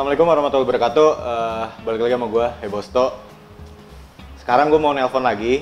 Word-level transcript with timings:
Assalamualaikum 0.00 0.32
warahmatullahi 0.32 0.64
wabarakatuh. 0.64 1.08
Eh, 1.12 1.64
balik 1.84 2.00
lagi 2.00 2.16
sama 2.16 2.26
gue, 2.32 2.46
Hebosto. 2.64 3.04
Sekarang 4.40 4.72
gue 4.72 4.80
mau 4.80 4.96
nelpon 4.96 5.20
lagi. 5.20 5.60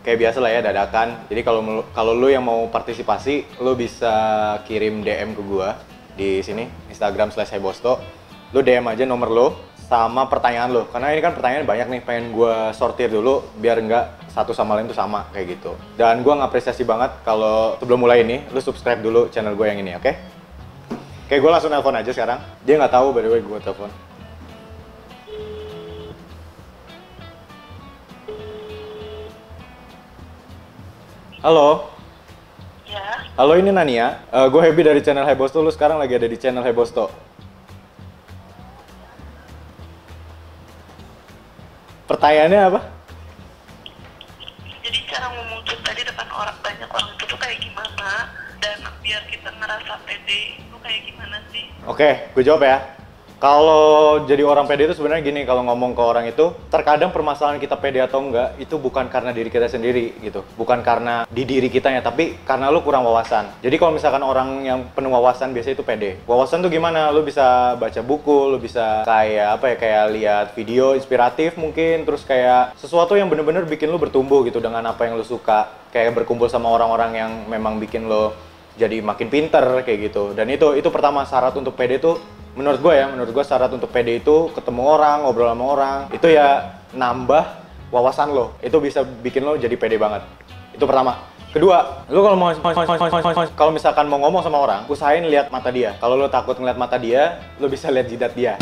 Kayak 0.00 0.16
biasa 0.16 0.38
lah 0.40 0.48
ya, 0.56 0.60
dadakan. 0.64 1.28
Jadi 1.28 1.44
kalau 1.44 1.84
kalau 1.92 2.16
lu 2.16 2.32
yang 2.32 2.40
mau 2.40 2.72
partisipasi, 2.72 3.60
lu 3.60 3.76
bisa 3.76 4.16
kirim 4.64 5.04
DM 5.04 5.36
ke 5.36 5.42
gue 5.44 5.68
di 6.16 6.30
sini, 6.40 6.72
Instagram 6.88 7.36
slash 7.36 7.52
Hebosto. 7.52 8.00
Lu 8.56 8.64
DM 8.64 8.88
aja 8.88 9.04
nomor 9.04 9.28
lu 9.28 9.52
sama 9.76 10.24
pertanyaan 10.24 10.72
lu. 10.72 10.88
Karena 10.88 11.12
ini 11.12 11.20
kan 11.20 11.36
pertanyaan 11.36 11.68
banyak 11.68 11.86
nih, 11.92 12.00
pengen 12.00 12.32
gue 12.32 12.72
sortir 12.72 13.12
dulu 13.12 13.44
biar 13.60 13.76
nggak 13.76 14.32
satu 14.32 14.56
sama 14.56 14.80
lain 14.80 14.88
tuh 14.88 14.96
sama 14.96 15.28
kayak 15.36 15.60
gitu. 15.60 15.76
Dan 16.00 16.24
gue 16.24 16.32
ngapresiasi 16.32 16.88
banget 16.88 17.12
kalau 17.28 17.76
sebelum 17.76 18.08
mulai 18.08 18.24
ini, 18.24 18.40
lu 18.56 18.60
subscribe 18.64 19.04
dulu 19.04 19.28
channel 19.28 19.52
gue 19.52 19.68
yang 19.68 19.84
ini, 19.84 20.00
oke? 20.00 20.39
Kayak 21.30 21.46
gue 21.46 21.50
langsung 21.54 21.70
nelpon 21.70 21.94
aja 21.94 22.10
sekarang. 22.10 22.42
Dia 22.66 22.74
nggak 22.74 22.90
tahu 22.90 23.14
by 23.14 23.22
the 23.22 23.30
way 23.30 23.38
gue 23.38 23.58
telepon. 23.62 23.86
Halo, 31.38 31.86
Ya, 32.90 33.22
halo 33.38 33.54
ini 33.54 33.70
Nania. 33.70 34.18
gue 34.34 34.58
Happy 34.58 34.82
dari 34.82 34.98
channel 34.98 35.22
Hebosto. 35.22 35.62
Lu 35.62 35.70
sekarang 35.70 36.02
lagi 36.02 36.18
ada 36.18 36.26
di 36.26 36.34
channel 36.34 36.66
Hebosto. 36.66 37.06
Pertanyaannya 42.10 42.60
apa? 42.74 42.80
jadi 44.82 44.98
cara 45.06 45.30
ngomong 45.30 45.62
kita 45.62 45.90
di 45.94 46.02
depan 46.02 46.26
orang 46.34 46.56
banyak 46.66 46.90
orang 46.90 47.09
biar 49.10 49.26
kita 49.26 49.50
ngerasa 49.58 49.94
pede 50.06 50.62
itu 50.62 50.76
kayak 50.78 51.00
gimana 51.02 51.42
sih? 51.50 51.66
Oke, 51.82 52.30
gue 52.30 52.46
jawab 52.46 52.62
ya. 52.62 52.78
Kalau 53.42 54.22
jadi 54.22 54.46
orang 54.46 54.70
pede 54.70 54.86
itu 54.86 54.94
sebenarnya 54.94 55.26
gini, 55.26 55.42
kalau 55.42 55.66
ngomong 55.66 55.98
ke 55.98 56.02
orang 56.04 56.30
itu, 56.30 56.54
terkadang 56.70 57.10
permasalahan 57.10 57.58
kita 57.58 57.74
pede 57.74 57.98
atau 58.04 58.22
enggak 58.22 58.54
itu 58.62 58.78
bukan 58.78 59.10
karena 59.10 59.34
diri 59.34 59.50
kita 59.50 59.66
sendiri 59.66 60.14
gitu, 60.22 60.46
bukan 60.54 60.84
karena 60.86 61.26
di 61.26 61.42
diri 61.42 61.66
kitanya, 61.72 62.06
tapi 62.06 62.38
karena 62.46 62.70
lu 62.70 62.86
kurang 62.86 63.02
wawasan. 63.02 63.50
Jadi 63.64 63.80
kalau 63.82 63.96
misalkan 63.98 64.22
orang 64.22 64.62
yang 64.62 64.86
penuh 64.94 65.10
wawasan 65.10 65.50
biasanya 65.56 65.74
itu 65.74 65.88
pede. 65.88 66.10
Wawasan 66.30 66.62
tuh 66.62 66.70
gimana? 66.70 67.10
Lu 67.10 67.26
bisa 67.26 67.74
baca 67.80 68.00
buku, 68.06 68.46
lu 68.46 68.62
bisa 68.62 69.02
kayak 69.08 69.58
apa 69.58 69.74
ya, 69.74 69.76
kayak 69.80 70.04
lihat 70.14 70.46
video 70.54 70.94
inspiratif 70.94 71.58
mungkin, 71.58 72.06
terus 72.06 72.22
kayak 72.22 72.78
sesuatu 72.78 73.18
yang 73.18 73.26
bener-bener 73.26 73.66
bikin 73.66 73.90
lu 73.90 73.98
bertumbuh 73.98 74.46
gitu 74.46 74.62
dengan 74.62 74.86
apa 74.86 75.08
yang 75.08 75.18
lu 75.18 75.26
suka, 75.26 75.66
kayak 75.90 76.14
berkumpul 76.14 76.46
sama 76.46 76.70
orang-orang 76.70 77.16
yang 77.18 77.32
memang 77.50 77.82
bikin 77.82 78.06
lo 78.06 78.49
jadi 78.80 79.04
makin 79.04 79.28
pinter 79.28 79.84
kayak 79.84 79.98
gitu. 80.08 80.32
Dan 80.32 80.48
itu 80.48 80.72
itu 80.72 80.88
pertama 80.88 81.28
syarat 81.28 81.52
untuk 81.60 81.76
PD 81.76 82.00
itu 82.00 82.16
menurut 82.56 82.80
gue 82.80 82.94
ya 82.96 83.06
menurut 83.12 83.30
gue 83.30 83.44
syarat 83.44 83.68
untuk 83.76 83.92
PD 83.92 84.24
itu 84.24 84.48
ketemu 84.56 84.82
orang 84.82 85.22
ngobrol 85.22 85.52
sama 85.52 85.64
orang 85.68 85.98
itu 86.16 86.26
ya 86.32 86.80
nambah 86.96 87.44
wawasan 87.92 88.32
lo. 88.32 88.56
Itu 88.64 88.80
bisa 88.80 89.04
bikin 89.04 89.44
lo 89.44 89.60
jadi 89.60 89.76
PD 89.76 90.00
banget. 90.00 90.24
Itu 90.72 90.88
pertama. 90.88 91.28
Kedua 91.52 92.06
lo 92.08 92.24
kalau 92.24 92.38
mau 92.40 92.48
kalau 93.52 93.72
misalkan 93.74 94.06
mau 94.08 94.22
ngomong 94.24 94.40
sama 94.40 94.58
orang 94.64 94.80
usahain 94.88 95.28
lihat 95.28 95.52
mata 95.52 95.68
dia. 95.68 96.00
Kalau 96.00 96.16
lo 96.16 96.32
takut 96.32 96.56
ngeliat 96.56 96.80
mata 96.80 96.96
dia 96.96 97.36
lo 97.60 97.68
bisa 97.68 97.92
lihat 97.92 98.08
jidat 98.08 98.32
dia. 98.32 98.56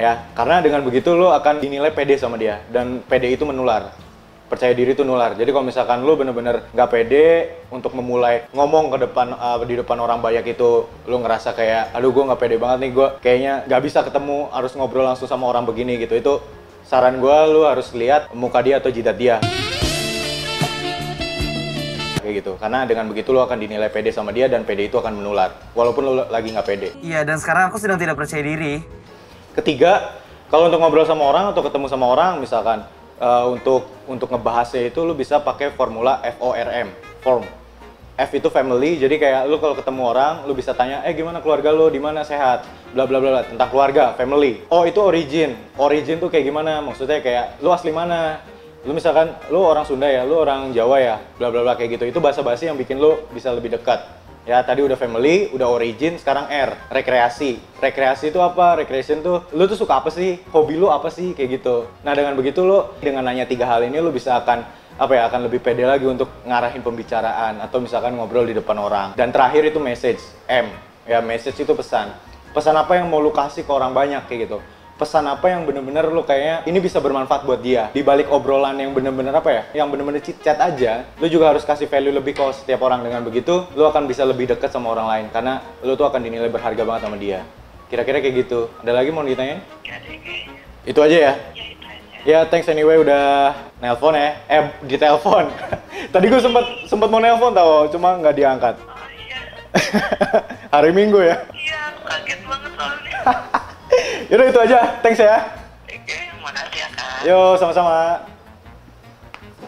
Ya 0.00 0.24
karena 0.32 0.64
dengan 0.64 0.80
begitu 0.80 1.12
lo 1.12 1.30
akan 1.30 1.60
dinilai 1.60 1.92
pede 1.92 2.16
sama 2.16 2.40
dia 2.40 2.64
dan 2.72 3.04
pede 3.04 3.36
itu 3.36 3.44
menular 3.44 3.92
percaya 4.50 4.74
diri 4.74 4.98
itu 4.98 5.06
nular. 5.06 5.38
Jadi 5.38 5.54
kalau 5.54 5.62
misalkan 5.62 6.02
lo 6.02 6.18
bener-bener 6.18 6.66
nggak 6.74 6.90
pede 6.90 7.26
untuk 7.70 7.94
memulai 7.94 8.50
ngomong 8.50 8.90
ke 8.90 9.06
depan 9.06 9.30
uh, 9.38 9.62
di 9.62 9.78
depan 9.78 10.02
orang 10.02 10.18
banyak 10.18 10.42
itu 10.58 10.90
lo 10.90 11.16
ngerasa 11.22 11.54
kayak 11.54 11.94
aduh 11.94 12.10
gue 12.10 12.26
nggak 12.26 12.40
pede 12.42 12.58
banget 12.58 12.78
nih 12.82 12.90
gue 12.90 13.08
kayaknya 13.22 13.54
nggak 13.70 13.82
bisa 13.86 14.02
ketemu 14.02 14.50
harus 14.50 14.74
ngobrol 14.74 15.06
langsung 15.06 15.30
sama 15.30 15.46
orang 15.46 15.62
begini 15.62 16.02
gitu. 16.02 16.18
Itu 16.18 16.42
saran 16.82 17.22
gue 17.22 17.36
lo 17.54 17.70
harus 17.70 17.94
lihat 17.94 18.34
muka 18.34 18.58
dia 18.58 18.82
atau 18.82 18.90
jidat 18.90 19.14
dia. 19.14 19.38
Kayak 22.18 22.34
gitu. 22.42 22.52
Karena 22.58 22.82
dengan 22.90 23.06
begitu 23.06 23.30
lo 23.30 23.46
akan 23.46 23.54
dinilai 23.54 23.86
pede 23.86 24.10
sama 24.10 24.34
dia 24.34 24.50
dan 24.50 24.66
pede 24.66 24.90
itu 24.90 24.98
akan 24.98 25.22
menular. 25.22 25.54
Walaupun 25.78 26.02
lo 26.02 26.12
lagi 26.26 26.50
nggak 26.50 26.66
pede. 26.66 26.88
Iya, 27.06 27.22
dan 27.22 27.38
sekarang 27.38 27.70
aku 27.70 27.78
sedang 27.78 28.02
tidak 28.02 28.18
percaya 28.18 28.42
diri. 28.42 28.82
Ketiga, 29.54 30.18
kalau 30.50 30.66
untuk 30.66 30.82
ngobrol 30.82 31.06
sama 31.06 31.26
orang 31.26 31.54
atau 31.54 31.62
ketemu 31.62 31.86
sama 31.86 32.10
orang, 32.10 32.42
misalkan 32.42 32.82
eh, 33.20 33.44
untuk 33.46 33.86
untuk 34.08 34.32
ngebahasnya 34.32 34.88
itu 34.88 35.04
lu 35.04 35.12
bisa 35.14 35.38
pakai 35.38 35.70
formula 35.76 36.18
FORM, 36.40 36.88
form. 37.20 37.44
F 38.20 38.36
itu 38.36 38.52
family, 38.52 39.00
jadi 39.00 39.16
kayak 39.16 39.42
lu 39.48 39.56
kalau 39.56 39.72
ketemu 39.72 40.02
orang, 40.12 40.44
lu 40.44 40.52
bisa 40.52 40.76
tanya, 40.76 41.00
eh 41.08 41.16
gimana 41.16 41.40
keluarga 41.40 41.72
lu, 41.72 41.88
di 41.88 41.96
mana 41.96 42.20
sehat, 42.20 42.68
bla 42.92 43.08
bla 43.08 43.16
bla 43.16 43.32
bla 43.32 43.42
tentang 43.48 43.72
keluarga, 43.72 44.12
family. 44.12 44.60
Oh 44.68 44.84
itu 44.84 45.00
origin, 45.00 45.56
origin 45.80 46.20
tuh 46.20 46.28
kayak 46.28 46.44
gimana? 46.44 46.84
Maksudnya 46.84 47.24
kayak 47.24 47.64
lu 47.64 47.72
asli 47.72 47.88
mana? 47.88 48.44
Lu 48.84 48.92
misalkan 48.92 49.32
lu 49.48 49.64
orang 49.64 49.88
Sunda 49.88 50.04
ya, 50.04 50.28
lu 50.28 50.36
orang 50.36 50.68
Jawa 50.76 51.00
ya, 51.00 51.16
bla 51.40 51.48
bla 51.48 51.64
bla 51.64 51.72
kayak 51.80 51.96
gitu. 51.96 52.12
Itu 52.12 52.20
bahasa 52.20 52.44
basi 52.44 52.68
yang 52.68 52.76
bikin 52.76 53.00
lu 53.00 53.24
bisa 53.32 53.56
lebih 53.56 53.72
dekat. 53.72 54.04
Ya 54.48 54.64
tadi 54.64 54.80
udah 54.80 54.96
family, 54.96 55.52
udah 55.52 55.68
origin, 55.68 56.16
sekarang 56.16 56.48
R, 56.48 56.72
rekreasi. 56.88 57.60
Rekreasi 57.76 58.32
itu 58.32 58.40
apa? 58.40 58.80
Recreation 58.80 59.20
tuh, 59.20 59.44
lu 59.52 59.68
tuh 59.68 59.76
suka 59.76 60.00
apa 60.00 60.08
sih? 60.08 60.40
Hobi 60.48 60.80
lu 60.80 60.88
apa 60.88 61.12
sih? 61.12 61.36
Kayak 61.36 61.60
gitu. 61.60 61.84
Nah 62.00 62.16
dengan 62.16 62.32
begitu 62.32 62.64
lu, 62.64 62.88
dengan 63.04 63.28
nanya 63.28 63.44
tiga 63.44 63.68
hal 63.68 63.84
ini 63.84 64.00
lu 64.00 64.08
bisa 64.08 64.40
akan 64.40 64.64
apa 65.00 65.12
ya 65.16 65.28
akan 65.28 65.48
lebih 65.48 65.60
pede 65.60 65.84
lagi 65.84 66.04
untuk 66.08 66.28
ngarahin 66.44 66.80
pembicaraan 66.80 67.60
atau 67.60 67.80
misalkan 67.84 68.16
ngobrol 68.16 68.48
di 68.48 68.56
depan 68.56 68.80
orang. 68.80 69.08
Dan 69.12 69.28
terakhir 69.28 69.68
itu 69.68 69.76
message 69.76 70.20
M, 70.48 70.72
ya 71.04 71.20
message 71.20 71.60
itu 71.60 71.72
pesan. 71.76 72.12
Pesan 72.50 72.74
apa 72.74 72.98
yang 72.98 73.06
mau 73.06 73.22
lu 73.22 73.30
kasih 73.30 73.62
ke 73.62 73.70
orang 73.70 73.94
banyak 73.94 74.26
kayak 74.26 74.50
gitu 74.50 74.58
pesan 75.00 75.24
apa 75.24 75.48
yang 75.48 75.64
bener-bener 75.64 76.04
lu 76.12 76.20
kayaknya 76.20 76.60
ini 76.68 76.76
bisa 76.76 77.00
bermanfaat 77.00 77.48
buat 77.48 77.64
dia? 77.64 77.88
Di 77.88 78.04
balik 78.04 78.28
obrolan 78.28 78.76
yang 78.76 78.92
bener-bener 78.92 79.32
apa 79.32 79.48
ya? 79.48 79.62
Yang 79.80 79.88
bener-bener 79.96 80.20
chit 80.20 80.36
chat 80.44 80.60
aja 80.60 81.08
lu 81.16 81.24
juga 81.32 81.48
harus 81.48 81.64
kasih 81.64 81.88
value 81.88 82.12
lebih 82.12 82.36
ke 82.36 82.44
setiap 82.52 82.84
orang. 82.84 83.00
Dengan 83.00 83.24
begitu 83.24 83.64
lu 83.72 83.88
akan 83.88 84.04
bisa 84.04 84.28
lebih 84.28 84.52
dekat 84.52 84.68
sama 84.68 84.92
orang 84.92 85.08
lain. 85.08 85.26
Karena 85.32 85.64
lu 85.80 85.96
tuh 85.96 86.04
akan 86.04 86.20
dinilai 86.20 86.52
berharga 86.52 86.84
banget 86.84 87.08
sama 87.08 87.16
dia. 87.16 87.40
Kira-kira 87.88 88.20
kayak 88.20 88.44
gitu. 88.44 88.68
Ada 88.84 88.92
lagi 88.92 89.08
mau 89.08 89.24
ditanyain? 89.24 89.64
Kayaknya. 89.80 90.60
itu 90.84 91.00
aja 91.00 91.16
ya? 91.16 91.32
Ya 92.28 92.38
thanks 92.44 92.68
anyway. 92.68 93.00
Udah 93.00 93.56
nelpon 93.80 94.12
ya. 94.12 94.36
Eh 94.52 94.68
ditelepon. 94.84 95.48
Tadi 96.12 96.24
gue 96.28 96.40
sempet 96.44 96.64
sempet 96.84 97.08
mau 97.08 97.24
nelpon 97.24 97.56
tau 97.56 97.88
cuma 97.88 98.20
nggak 98.20 98.36
diangkat. 98.36 98.76
Oh 98.84 99.08
iya, 99.16 99.40
hari 100.76 100.92
minggu 100.92 101.24
ya? 101.24 101.40
Iya 101.56 101.78
aku 101.88 102.00
kaget 102.04 102.40
banget 102.44 102.70
soalnya. 102.76 103.16
Yaudah 104.30 104.46
itu 104.46 104.60
aja, 104.62 104.78
thanks 105.02 105.18
ya. 105.18 105.42
Oke, 105.90 106.18
makasih 106.38 106.78
ya 106.78 106.88
kak. 106.94 107.26
Yo, 107.26 107.58
sama-sama. 107.58 108.22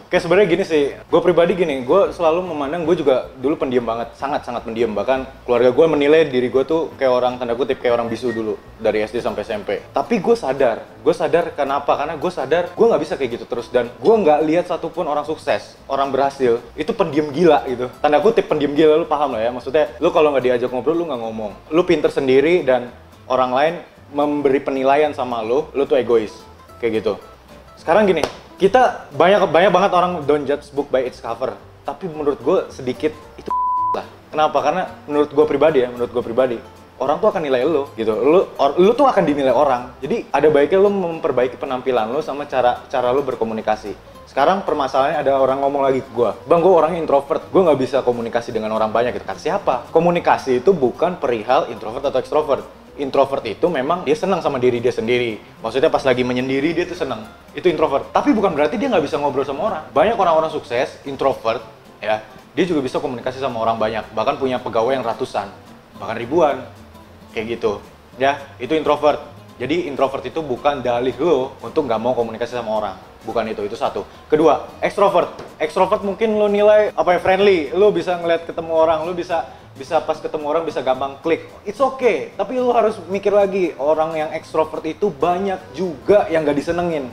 Oke, 0.07 0.23
sebenarnya 0.23 0.55
gini 0.55 0.63
sih, 0.63 0.95
gue 0.95 1.21
pribadi 1.25 1.59
gini, 1.59 1.83
gue 1.83 2.15
selalu 2.15 2.47
memandang 2.47 2.87
gue 2.87 2.95
juga 2.95 3.27
dulu 3.43 3.59
pendiam 3.59 3.83
banget, 3.83 4.15
sangat-sangat 4.15 4.63
pendiam. 4.63 4.95
Bahkan 4.95 5.51
keluarga 5.51 5.75
gue 5.75 5.87
menilai 5.91 6.31
diri 6.31 6.47
gue 6.47 6.63
tuh 6.63 6.95
kayak 6.95 7.11
orang 7.11 7.43
tanda 7.43 7.59
kutip 7.59 7.83
kayak 7.83 7.99
orang 7.99 8.07
bisu 8.07 8.31
dulu 8.31 8.55
dari 8.79 9.03
SD 9.03 9.19
sampai 9.19 9.43
SMP. 9.43 9.83
Tapi 9.91 10.23
gue 10.23 10.37
sadar, 10.39 10.87
gue 11.03 11.15
sadar 11.17 11.51
kenapa? 11.59 11.99
Karena 11.99 12.15
gue 12.15 12.31
sadar 12.31 12.71
gue 12.71 12.87
nggak 12.87 13.03
bisa 13.03 13.19
kayak 13.19 13.43
gitu 13.43 13.51
terus 13.51 13.67
dan 13.67 13.91
gue 13.91 14.15
nggak 14.15 14.47
lihat 14.47 14.71
satupun 14.71 15.11
orang 15.11 15.27
sukses, 15.27 15.75
orang 15.91 16.15
berhasil 16.15 16.63
itu 16.79 16.95
pendiam 16.95 17.35
gila 17.35 17.67
gitu. 17.67 17.91
Tanda 17.99 18.23
kutip 18.23 18.47
pendiam 18.47 18.79
gila 18.79 18.95
lu 19.01 19.11
paham 19.11 19.35
lah 19.35 19.43
ya? 19.43 19.51
Maksudnya 19.51 19.91
lu 19.99 20.15
kalau 20.15 20.31
nggak 20.31 20.45
diajak 20.47 20.71
ngobrol 20.71 20.95
lu 20.95 21.11
nggak 21.11 21.19
ngomong, 21.19 21.51
lu 21.75 21.83
pinter 21.83 22.15
sendiri 22.15 22.63
dan 22.63 22.95
orang 23.27 23.51
lain 23.51 23.75
memberi 24.13 24.61
penilaian 24.61 25.11
sama 25.17 25.41
lu, 25.41 25.67
lu 25.73 25.89
tuh 25.89 25.97
egois 25.97 26.31
kayak 26.79 27.03
gitu. 27.03 27.17
Sekarang 27.81 28.05
gini, 28.07 28.23
kita 28.61 29.09
banyak 29.17 29.49
banyak 29.49 29.73
banget 29.73 29.93
orang 29.97 30.23
don't 30.29 30.45
judge 30.47 30.69
book 30.77 30.87
by 30.93 31.03
its 31.03 31.19
cover. 31.19 31.57
Tapi 31.83 32.07
menurut 32.07 32.39
gue 32.39 32.59
sedikit 32.71 33.11
itu 33.35 33.51
lah. 33.99 34.07
Kenapa? 34.31 34.59
Karena 34.63 34.83
menurut 35.09 35.33
gue 35.33 35.47
pribadi 35.49 35.83
ya, 35.83 35.89
menurut 35.91 36.13
gue 36.15 36.23
pribadi, 36.23 36.57
orang 37.03 37.19
tuh 37.19 37.29
akan 37.33 37.43
nilai 37.43 37.67
lu 37.67 37.89
gitu. 37.99 38.13
Lu 38.15 38.41
or- 38.61 38.77
lu 38.79 38.93
tuh 38.95 39.09
akan 39.09 39.25
dinilai 39.27 39.51
orang. 39.51 39.97
Jadi 39.99 40.29
ada 40.31 40.47
baiknya 40.53 40.79
lu 40.79 40.93
memperbaiki 40.93 41.59
penampilan 41.59 42.13
lu 42.13 42.21
sama 42.23 42.47
cara 42.47 42.85
cara 42.87 43.11
lu 43.11 43.25
berkomunikasi. 43.27 44.15
Sekarang 44.29 44.65
permasalahannya 44.65 45.21
ada 45.21 45.37
orang 45.37 45.61
ngomong 45.61 45.83
lagi 45.85 46.01
ke 46.01 46.09
gue, 46.09 46.31
bang 46.49 46.65
gue 46.65 46.73
orangnya 46.73 47.05
introvert, 47.05 47.45
gue 47.53 47.63
nggak 47.69 47.77
bisa 47.77 48.01
komunikasi 48.01 48.49
dengan 48.49 48.73
orang 48.73 48.89
banyak 48.89 49.13
gitu. 49.13 49.29
Kata 49.29 49.37
siapa? 49.37 49.75
Komunikasi 49.93 50.65
itu 50.65 50.73
bukan 50.73 51.21
perihal 51.21 51.69
introvert 51.69 52.09
atau 52.09 52.17
extrovert 52.17 52.65
introvert 53.01 53.45
itu 53.49 53.67
memang 53.73 54.05
dia 54.05 54.13
senang 54.13 54.45
sama 54.45 54.61
diri 54.61 54.83
dia 54.83 54.93
sendiri. 54.93 55.41
Maksudnya 55.65 55.89
pas 55.89 56.05
lagi 56.05 56.21
menyendiri 56.27 56.77
dia 56.77 56.85
tuh 56.85 56.99
senang. 56.99 57.25
Itu 57.57 57.73
introvert. 57.73 58.13
Tapi 58.13 58.37
bukan 58.37 58.53
berarti 58.53 58.77
dia 58.77 58.93
nggak 58.93 59.05
bisa 59.05 59.17
ngobrol 59.17 59.47
sama 59.47 59.73
orang. 59.73 59.85
Banyak 59.97 60.17
orang-orang 60.17 60.53
sukses, 60.53 61.01
introvert, 61.09 61.65
ya, 62.03 62.21
dia 62.53 62.65
juga 62.69 62.85
bisa 62.85 63.01
komunikasi 63.01 63.41
sama 63.41 63.65
orang 63.65 63.81
banyak. 63.81 64.05
Bahkan 64.13 64.37
punya 64.37 64.61
pegawai 64.61 64.93
yang 64.93 65.05
ratusan, 65.05 65.49
bahkan 65.97 66.17
ribuan. 66.21 66.57
Kayak 67.33 67.57
gitu. 67.57 67.81
Ya, 68.21 68.45
itu 68.61 68.77
introvert. 68.77 69.25
Jadi 69.57 69.89
introvert 69.89 70.25
itu 70.29 70.45
bukan 70.45 70.85
dalih 70.85 71.17
lo 71.17 71.57
untuk 71.65 71.89
nggak 71.89 72.01
mau 72.01 72.13
komunikasi 72.13 72.61
sama 72.61 72.77
orang. 72.77 72.97
Bukan 73.23 73.47
itu, 73.49 73.63
itu 73.65 73.79
satu. 73.79 74.05
Kedua, 74.27 74.69
extrovert. 74.83 75.33
Extrovert 75.57 76.03
mungkin 76.05 76.37
lo 76.37 76.51
nilai 76.51 76.91
apa 76.93 77.17
ya 77.17 77.21
friendly, 77.23 77.71
lo 77.73 77.89
bisa 77.89 78.19
ngeliat 78.19 78.45
ketemu 78.45 78.73
orang, 78.75 79.07
lo 79.07 79.15
bisa 79.15 79.47
bisa 79.77 80.01
pas 80.05 80.21
ketemu 80.21 80.45
orang 80.49 80.65
bisa 80.69 80.85
gampang 80.85 81.17
klik. 81.25 81.49
It's 81.65 81.81
okay, 81.81 82.33
tapi 82.37 82.61
lu 82.61 82.73
harus 82.73 83.01
mikir 83.09 83.33
lagi 83.33 83.73
orang 83.81 84.17
yang 84.17 84.31
ekstrovert 84.37 84.85
itu 84.85 85.09
banyak 85.09 85.61
juga 85.73 86.29
yang 86.29 86.45
gak 86.45 86.59
disenengin. 86.59 87.09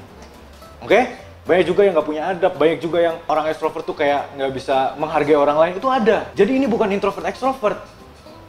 Oke? 0.83 1.29
Banyak 1.50 1.65
juga 1.65 1.81
yang 1.81 1.97
nggak 1.97 2.07
punya 2.07 2.23
adab, 2.29 2.53
banyak 2.61 2.77
juga 2.77 3.01
yang 3.01 3.15
orang 3.25 3.50
ekstrovert 3.50 3.81
tuh 3.81 3.97
kayak 3.97 4.38
nggak 4.38 4.53
bisa 4.53 4.94
menghargai 5.01 5.33
orang 5.33 5.57
lain 5.57 5.73
itu 5.81 5.89
ada. 5.89 6.29
Jadi 6.38 6.61
ini 6.61 6.69
bukan 6.69 6.94
introvert 6.94 7.25
ekstrovert. 7.25 7.81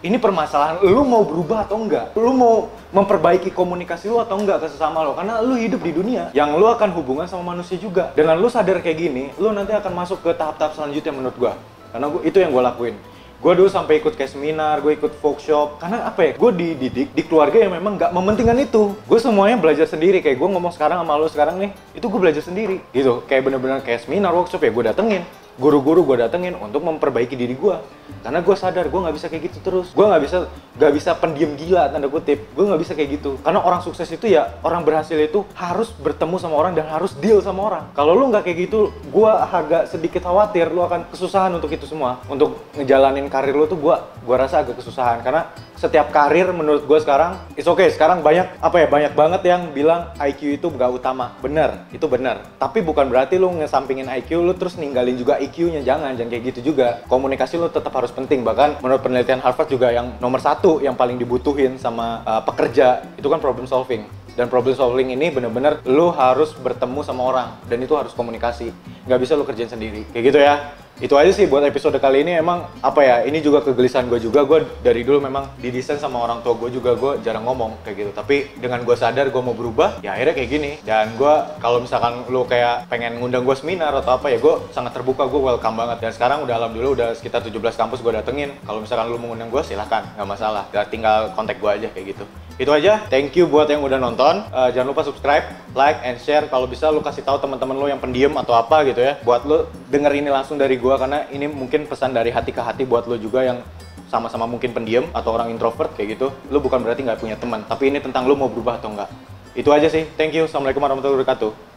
Ini 0.00 0.16
permasalahan 0.16 0.80
lu 0.80 1.04
mau 1.04 1.24
berubah 1.24 1.68
atau 1.68 1.80
enggak? 1.80 2.16
Lu 2.16 2.32
mau 2.32 2.72
memperbaiki 2.92 3.52
komunikasi 3.52 4.08
lu 4.08 4.16
atau 4.16 4.36
enggak 4.36 4.64
ke 4.64 4.66
sesama 4.72 5.00
lo? 5.04 5.12
Karena 5.12 5.40
lu 5.40 5.56
hidup 5.56 5.80
di 5.80 5.92
dunia 5.92 6.28
yang 6.36 6.56
lu 6.56 6.68
akan 6.68 6.92
hubungan 6.96 7.24
sama 7.28 7.56
manusia 7.56 7.76
juga. 7.76 8.12
Dengan 8.16 8.36
lu 8.36 8.48
sadar 8.48 8.80
kayak 8.84 8.96
gini, 8.96 9.28
lu 9.36 9.52
nanti 9.52 9.76
akan 9.76 9.92
masuk 9.92 10.20
ke 10.24 10.32
tahap-tahap 10.36 10.76
selanjutnya 10.76 11.12
menurut 11.12 11.36
gua. 11.36 11.52
Karena 11.92 12.06
gua, 12.08 12.20
itu 12.24 12.36
yang 12.36 12.48
gua 12.52 12.72
lakuin. 12.72 12.96
Gue 13.40 13.56
dulu 13.56 13.72
sampai 13.72 14.04
ikut 14.04 14.20
kayak 14.20 14.36
seminar, 14.36 14.84
gue 14.84 14.92
ikut 15.00 15.16
workshop. 15.24 15.80
Karena 15.80 16.04
apa 16.04 16.20
ya? 16.28 16.32
Gue 16.36 16.52
dididik 16.52 17.16
di 17.16 17.22
keluarga 17.24 17.56
yang 17.56 17.72
memang 17.72 17.96
nggak 17.96 18.12
mementingkan 18.12 18.60
itu. 18.60 18.92
Gue 19.08 19.16
semuanya 19.16 19.56
belajar 19.56 19.88
sendiri. 19.88 20.20
Kayak 20.20 20.44
gue 20.44 20.48
ngomong 20.52 20.68
sekarang 20.76 21.00
sama 21.00 21.16
lo 21.16 21.24
sekarang 21.24 21.56
nih, 21.56 21.72
itu 21.96 22.04
gue 22.04 22.20
belajar 22.20 22.44
sendiri. 22.44 22.84
Gitu. 22.92 23.24
Kayak 23.24 23.48
bener-bener 23.48 23.80
kayak 23.80 24.04
seminar, 24.04 24.36
workshop 24.36 24.60
ya 24.60 24.68
gue 24.68 24.84
datengin 24.92 25.24
guru-guru 25.56 26.06
gue 26.06 26.26
datengin 26.26 26.54
untuk 26.54 26.84
memperbaiki 26.84 27.34
diri 27.34 27.56
gue 27.56 27.76
karena 28.20 28.44
gue 28.44 28.56
sadar 28.58 28.86
gue 28.90 29.00
nggak 29.00 29.16
bisa 29.16 29.26
kayak 29.32 29.42
gitu 29.48 29.58
terus. 29.64 29.88
Gue 29.96 30.04
nggak 30.04 30.22
bisa 30.22 30.38
nggak 30.76 30.92
bisa 30.92 31.10
pendiam 31.16 31.52
gila 31.56 31.88
tanda 31.88 32.08
kutip. 32.10 32.52
Gue 32.52 32.64
nggak 32.68 32.80
bisa 32.84 32.92
kayak 32.92 33.10
gitu. 33.20 33.40
Karena 33.40 33.64
orang 33.64 33.80
sukses 33.80 34.08
itu 34.12 34.28
ya 34.28 34.60
orang 34.60 34.84
berhasil 34.84 35.16
itu 35.16 35.46
harus 35.56 35.88
bertemu 35.96 36.36
sama 36.36 36.54
orang 36.60 36.72
dan 36.76 36.86
harus 36.92 37.16
deal 37.16 37.40
sama 37.40 37.72
orang. 37.72 37.84
Kalau 37.96 38.12
lu 38.12 38.28
nggak 38.28 38.44
kayak 38.44 38.58
gitu 38.68 38.92
gue 38.92 39.30
agak 39.30 39.88
sedikit 39.88 40.28
khawatir 40.28 40.68
lu 40.68 40.84
akan 40.84 41.08
kesusahan 41.08 41.52
untuk 41.56 41.72
itu 41.72 41.88
semua. 41.88 42.20
Untuk 42.28 42.60
ngejalanin 42.76 43.26
karir 43.32 43.56
lu 43.56 43.64
tuh 43.64 43.80
gue 43.80 43.96
gue 43.96 44.36
rasa 44.36 44.60
agak 44.60 44.76
kesusahan. 44.84 45.24
Karena 45.24 45.48
setiap 45.80 46.12
karir 46.12 46.52
menurut 46.52 46.84
gue 46.84 46.98
sekarang 47.00 47.40
it's 47.56 47.64
okay. 47.64 47.88
Sekarang 47.88 48.20
banyak 48.20 48.60
apa 48.60 48.76
ya 48.84 48.86
banyak 48.90 49.12
banget 49.16 49.42
yang 49.48 49.72
bilang 49.72 50.12
IQ 50.20 50.60
itu 50.60 50.66
nggak 50.68 50.92
utama. 50.92 51.32
Bener 51.40 51.88
itu 51.88 52.04
bener. 52.04 52.44
Tapi 52.60 52.84
bukan 52.84 53.08
berarti 53.08 53.40
lu 53.40 53.48
ngesampingin 53.56 54.12
IQ 54.12 54.44
lu 54.44 54.52
terus 54.52 54.76
ninggalin 54.76 55.16
juga 55.16 55.39
IQ-nya 55.40 55.80
jangan 55.80 56.12
jangan 56.14 56.30
kayak 56.30 56.44
gitu 56.54 56.72
juga. 56.72 57.00
Komunikasi 57.08 57.56
lu 57.56 57.72
tetap 57.72 57.90
harus 57.96 58.12
penting. 58.12 58.44
Bahkan 58.44 58.84
menurut 58.84 59.00
penelitian 59.00 59.40
Harvard 59.40 59.72
juga 59.72 59.88
yang 59.90 60.16
nomor 60.20 60.38
satu 60.38 60.78
yang 60.84 60.94
paling 60.94 61.16
dibutuhin 61.16 61.80
sama 61.80 62.20
uh, 62.28 62.42
pekerja 62.44 63.02
itu 63.16 63.26
kan 63.26 63.40
problem 63.40 63.64
solving. 63.64 64.04
Dan 64.38 64.46
problem 64.46 64.72
solving 64.72 65.10
ini 65.10 65.28
bener-bener 65.32 65.82
lu 65.88 66.14
harus 66.14 66.54
bertemu 66.54 67.00
sama 67.02 67.22
orang 67.26 67.48
dan 67.66 67.82
itu 67.82 67.92
harus 67.98 68.14
komunikasi. 68.14 68.70
Nggak 69.08 69.20
bisa 69.20 69.32
lu 69.34 69.42
kerjain 69.42 69.68
sendiri. 69.68 70.06
Kayak 70.14 70.24
gitu 70.30 70.38
ya 70.38 70.54
itu 71.00 71.16
aja 71.16 71.32
sih 71.32 71.48
buat 71.48 71.64
episode 71.64 71.96
kali 71.96 72.20
ini. 72.20 72.36
Emang 72.36 72.68
apa 72.84 73.00
ya 73.00 73.16
ini 73.24 73.40
juga 73.40 73.64
kegelisahan 73.64 74.04
gue 74.12 74.20
juga. 74.20 74.44
Gue 74.44 74.68
dari 74.84 75.00
dulu 75.00 75.24
memang 75.24 75.48
didesain 75.56 75.96
sama 75.96 76.20
orang 76.20 76.44
tua 76.44 76.52
gue 76.60 76.76
juga. 76.76 76.92
Gue 76.92 77.16
jarang 77.24 77.48
ngomong 77.48 77.80
kayak 77.80 77.96
gitu. 77.96 78.10
Tapi 78.12 78.52
dengan 78.60 78.84
gue 78.84 78.92
sadar 78.92 79.32
gue 79.32 79.42
mau 79.42 79.56
berubah 79.56 80.04
ya 80.04 80.12
akhirnya 80.12 80.36
kayak 80.36 80.50
gini. 80.52 80.72
Dan 80.84 81.16
gue 81.16 81.34
kalau 81.56 81.80
misalkan 81.80 82.28
lu 82.28 82.44
kayak 82.44 82.84
pengen 82.92 83.16
ngundang 83.16 83.48
gue 83.48 83.56
seminar 83.56 83.96
atau 83.96 84.20
apa 84.20 84.28
ya 84.28 84.36
gue 84.36 84.54
sangat 84.76 84.92
terbuka. 84.92 85.24
Gue 85.24 85.40
welcome 85.40 85.80
banget. 85.80 86.04
Dan 86.04 86.12
sekarang 86.12 86.44
udah 86.44 86.54
alhamdulillah 86.60 86.92
udah 86.92 87.08
sekitar 87.16 87.40
17 87.40 87.56
kampus 87.80 88.04
gue 88.04 88.12
datengin. 88.12 88.52
Kalau 88.68 88.84
misalkan 88.84 89.08
lu 89.08 89.16
mau 89.16 89.32
ngundang 89.32 89.48
gue 89.48 89.62
silahkan. 89.64 90.04
Nggak 90.20 90.28
masalah. 90.28 90.68
Tinggal 90.92 91.32
kontak 91.32 91.56
gue 91.56 91.70
aja 91.72 91.88
kayak 91.88 92.12
gitu 92.12 92.24
itu 92.60 92.68
aja. 92.68 93.00
Thank 93.08 93.40
you 93.40 93.48
buat 93.48 93.72
yang 93.72 93.80
udah 93.80 93.96
nonton. 93.96 94.44
Uh, 94.52 94.68
jangan 94.68 94.92
lupa 94.92 95.00
subscribe 95.00 95.48
like 95.72 95.96
and 96.04 96.20
share. 96.20 96.44
Kalau 96.44 96.68
bisa 96.68 96.92
lu 96.92 97.00
kasih 97.00 97.24
tahu 97.24 97.40
teman-teman 97.40 97.72
lu 97.72 97.88
yang 97.88 97.96
pendiam 97.96 98.36
atau 98.36 98.52
apa 98.52 98.84
gitu 98.84 99.00
ya. 99.00 99.16
Buat 99.24 99.48
lu 99.48 99.64
denger 99.88 100.12
ini 100.20 100.28
langsung 100.28 100.60
dari 100.60 100.76
gue 100.76 100.94
karena 101.00 101.24
ini 101.32 101.48
mungkin 101.48 101.88
pesan 101.88 102.12
dari 102.12 102.28
hati 102.28 102.52
ke 102.52 102.60
hati 102.60 102.84
buat 102.84 103.08
lo 103.08 103.16
juga 103.16 103.48
yang 103.48 103.64
sama-sama 104.12 104.44
mungkin 104.44 104.76
pendiam 104.76 105.08
atau 105.16 105.40
orang 105.40 105.48
introvert 105.48 105.96
kayak 105.96 106.20
gitu. 106.20 106.28
Lo 106.52 106.60
bukan 106.60 106.84
berarti 106.84 107.00
nggak 107.00 107.24
punya 107.24 107.40
teman 107.40 107.64
tapi 107.64 107.88
ini 107.88 107.96
tentang 107.96 108.28
lo 108.28 108.36
mau 108.36 108.52
berubah 108.52 108.76
atau 108.76 108.92
enggak 108.92 109.08
itu 109.56 109.72
aja 109.72 109.88
sih. 109.88 110.04
Thank 110.20 110.36
you. 110.36 110.44
Assalamualaikum 110.44 110.84
warahmatullahi 110.84 111.24
wabarakatuh 111.24 111.69